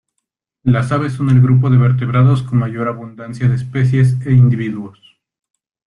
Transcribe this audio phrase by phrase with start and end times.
[0.63, 5.19] Las aves son el grupo de vertebrados con mayor abundancia de especies e individuos.